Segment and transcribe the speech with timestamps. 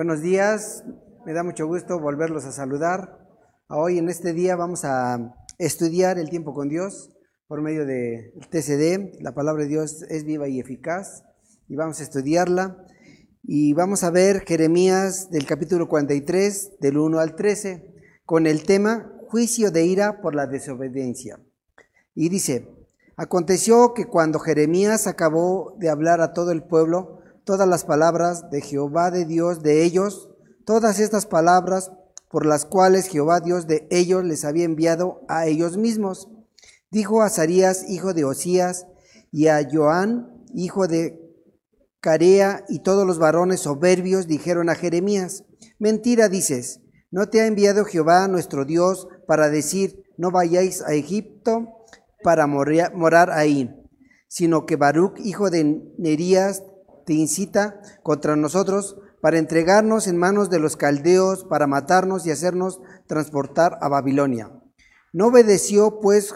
[0.00, 0.82] Buenos días,
[1.26, 3.18] me da mucho gusto volverlos a saludar.
[3.68, 7.10] Hoy en este día vamos a estudiar el tiempo con Dios
[7.46, 9.20] por medio del TCD.
[9.20, 11.24] La palabra de Dios es viva y eficaz
[11.68, 12.82] y vamos a estudiarla.
[13.42, 17.84] Y vamos a ver Jeremías del capítulo 43, del 1 al 13,
[18.24, 21.38] con el tema juicio de ira por la desobediencia.
[22.14, 22.70] Y dice,
[23.16, 28.60] aconteció que cuando Jeremías acabó de hablar a todo el pueblo, todas las palabras de
[28.60, 30.30] Jehová de Dios de ellos,
[30.64, 31.90] todas estas palabras
[32.30, 36.28] por las cuales Jehová Dios de ellos les había enviado a ellos mismos.
[36.90, 38.86] Dijo a Azarías, hijo de Osías,
[39.32, 41.20] y a Joán, hijo de
[42.00, 45.44] Carea, y todos los varones soberbios dijeron a Jeremías,
[45.78, 51.68] mentira dices, ¿no te ha enviado Jehová nuestro Dios para decir, no vayáis a Egipto
[52.22, 53.70] para morar ahí?
[54.28, 56.62] Sino que Baruch, hijo de Nerías,
[57.04, 62.80] te incita contra nosotros para entregarnos en manos de los caldeos, para matarnos y hacernos
[63.06, 64.50] transportar a Babilonia.
[65.12, 66.34] No obedeció pues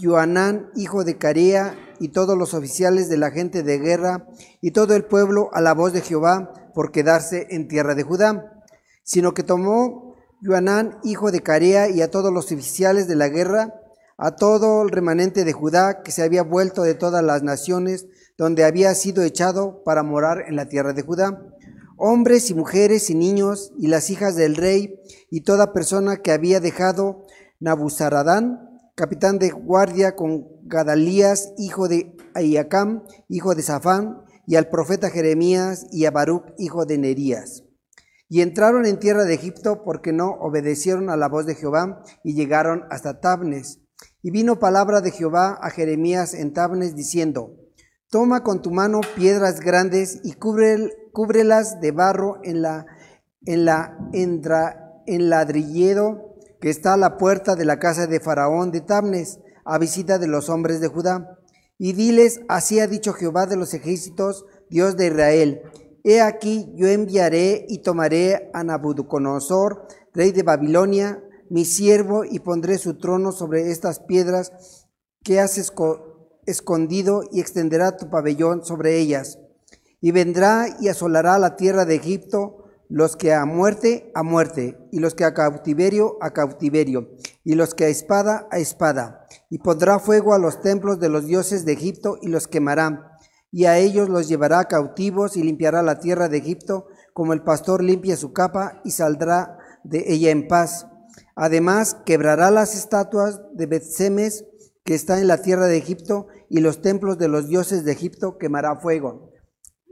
[0.00, 4.28] Joanán, hijo de Carea, y todos los oficiales de la gente de guerra,
[4.60, 8.62] y todo el pueblo a la voz de Jehová por quedarse en tierra de Judá,
[9.02, 13.74] sino que tomó Joanán, hijo de Carea, y a todos los oficiales de la guerra,
[14.16, 18.06] a todo el remanente de Judá que se había vuelto de todas las naciones
[18.38, 21.44] donde había sido echado para morar en la tierra de Judá,
[21.96, 24.94] hombres y mujeres y niños y las hijas del rey
[25.28, 27.26] y toda persona que había dejado
[27.58, 35.10] Nabuzaradán, capitán de guardia con Gadalías, hijo de Ayacam, hijo de Safán, y al profeta
[35.10, 37.64] Jeremías y a Baruch, hijo de Nerías.
[38.28, 42.34] Y entraron en tierra de Egipto porque no obedecieron a la voz de Jehová y
[42.34, 43.80] llegaron hasta Tabnes.
[44.22, 47.56] Y vino palabra de Jehová a Jeremías en Tabnes diciendo,
[48.10, 52.86] Toma con tu mano piedras grandes y cúbrelas de barro en la,
[53.44, 53.98] en la
[55.08, 59.78] en ladrilledo que está a la puerta de la casa de Faraón de Tabnes, a
[59.78, 61.38] visita de los hombres de Judá.
[61.78, 65.62] Y diles, así ha dicho Jehová de los ejércitos, Dios de Israel,
[66.04, 72.78] he aquí yo enviaré y tomaré a Nabucodonosor, rey de Babilonia, mi siervo, y pondré
[72.78, 74.52] su trono sobre estas piedras
[75.22, 75.70] que haces
[76.48, 79.38] escondido y extenderá tu pabellón sobre ellas.
[80.00, 85.00] Y vendrá y asolará la tierra de Egipto, los que a muerte, a muerte, y
[85.00, 87.10] los que a cautiverio, a cautiverio,
[87.44, 89.26] y los que a espada, a espada.
[89.50, 93.18] Y pondrá fuego a los templos de los dioses de Egipto y los quemará.
[93.50, 97.82] Y a ellos los llevará cautivos y limpiará la tierra de Egipto, como el pastor
[97.82, 100.86] limpia su capa y saldrá de ella en paz.
[101.34, 104.44] Además, quebrará las estatuas de Betsemes
[104.88, 108.38] que está en la tierra de Egipto y los templos de los dioses de Egipto
[108.38, 109.32] quemará fuego.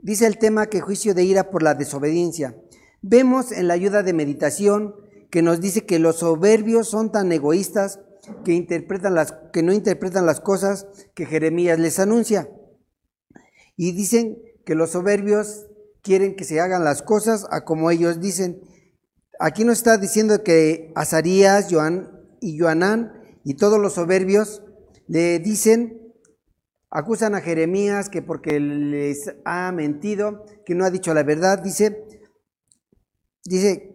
[0.01, 2.57] Dice el tema que juicio de ira por la desobediencia.
[3.03, 4.95] Vemos en la ayuda de meditación
[5.31, 8.01] que nos dice que los soberbios son tan egoístas
[8.43, 12.49] que, interpretan las, que no interpretan las cosas que Jeremías les anuncia.
[13.77, 15.67] Y dicen que los soberbios
[16.01, 18.63] quieren que se hagan las cosas a como ellos dicen.
[19.41, 23.13] Aquí nos está diciendo que Azarías, Joan y Joanán
[23.45, 24.63] y todos los soberbios
[25.09, 26.07] le dicen
[26.91, 32.07] Acusan a Jeremías que porque les ha mentido, que no ha dicho la verdad, dice,
[33.45, 33.93] dice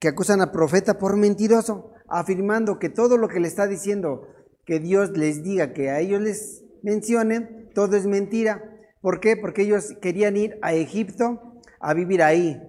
[0.00, 4.26] que acusan al profeta por mentiroso, afirmando que todo lo que le está diciendo
[4.66, 8.62] que Dios les diga, que a ellos les mencione, todo es mentira.
[9.00, 9.36] ¿Por qué?
[9.36, 12.60] Porque ellos querían ir a Egipto a vivir ahí,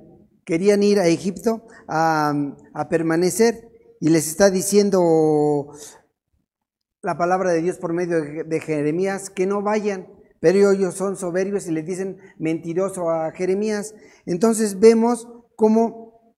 [0.46, 2.32] querían ir a Egipto a,
[2.74, 3.68] a permanecer
[4.00, 5.74] y les está diciendo
[7.08, 10.10] la palabra de Dios por medio de Jeremías, que no vayan,
[10.42, 13.96] pero ellos son soberbios y les dicen mentiroso a Jeremías.
[14.26, 15.26] Entonces vemos
[15.56, 16.36] cómo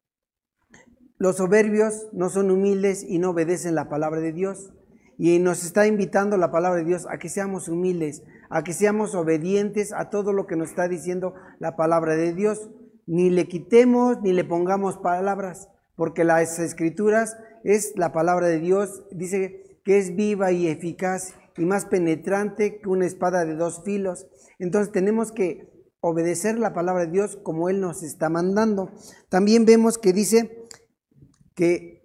[1.17, 4.71] los soberbios no son humildes y no obedecen la palabra de Dios.
[5.17, 8.21] Y nos está invitando la palabra de Dios a que seamos humildes,
[8.51, 12.69] a que seamos obedientes a todo lo que nos está diciendo la palabra de Dios.
[13.07, 19.03] Ni le quitemos ni le pongamos palabras, porque las escrituras es la palabra de Dios.
[19.09, 24.27] Dice que es viva y eficaz y más penetrante que una espada de dos filos.
[24.59, 25.69] Entonces tenemos que
[26.01, 28.91] obedecer la palabra de Dios como Él nos está mandando.
[29.29, 30.65] También vemos que dice
[31.55, 31.99] que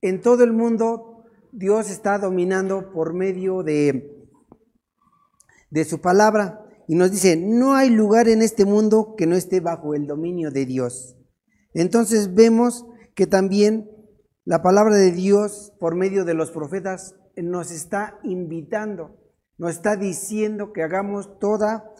[0.00, 4.28] en todo el mundo Dios está dominando por medio de,
[5.70, 6.64] de su palabra.
[6.86, 10.50] Y nos dice, no hay lugar en este mundo que no esté bajo el dominio
[10.50, 11.16] de Dios.
[11.74, 13.90] Entonces vemos que también
[14.48, 19.14] la palabra de Dios por medio de los profetas nos está invitando,
[19.58, 21.92] nos está diciendo que hagamos toda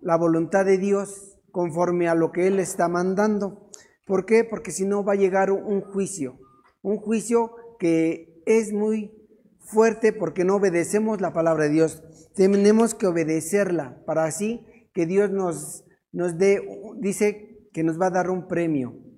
[0.00, 3.68] la voluntad de Dios conforme a lo que Él está mandando.
[4.06, 4.44] ¿Por qué?
[4.44, 6.38] Porque si no va a llegar un juicio,
[6.80, 9.12] un juicio que es muy
[9.58, 12.02] fuerte porque no obedecemos la palabra de Dios.
[12.34, 14.64] Tenemos que obedecerla para así
[14.94, 16.62] que Dios nos, nos dé,
[16.98, 19.09] dice que nos va a dar un premio.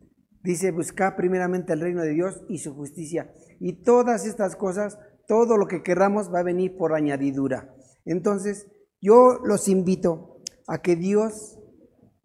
[0.42, 3.32] Dice, busca primeramente el reino de Dios y su justicia.
[3.60, 4.98] Y todas estas cosas,
[5.28, 7.74] todo lo que querramos va a venir por añadidura.
[8.04, 8.66] Entonces,
[9.00, 11.58] yo los invito a que Dios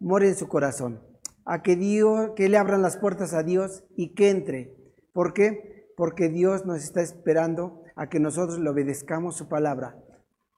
[0.00, 1.00] more en su corazón,
[1.44, 4.76] a que Dios, que le abran las puertas a Dios y que entre.
[5.12, 5.86] ¿Por qué?
[5.96, 9.96] Porque Dios nos está esperando a que nosotros le obedezcamos su palabra,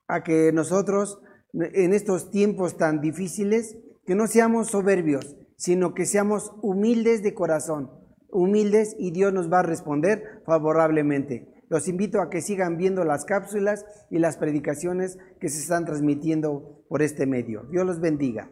[0.08, 1.20] a que nosotros
[1.52, 3.76] en estos tiempos tan difíciles,
[4.06, 7.90] que no seamos soberbios, sino que seamos humildes de corazón,
[8.30, 11.52] humildes y Dios nos va a responder favorablemente.
[11.68, 16.82] Los invito a que sigan viendo las cápsulas y las predicaciones que se están transmitiendo
[16.88, 17.64] por este medio.
[17.70, 18.50] Dios los bendiga.